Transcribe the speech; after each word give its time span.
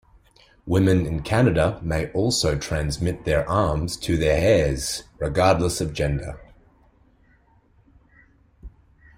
Women 0.65 1.05
in 1.05 1.21
Canada 1.21 1.79
may 1.83 2.11
also 2.13 2.57
transmit 2.57 3.23
their 3.23 3.47
arms 3.47 3.95
to 3.97 4.17
their 4.17 4.35
heirs, 4.35 5.03
regardless 5.19 5.79
of 5.79 5.93
gender. 5.93 6.39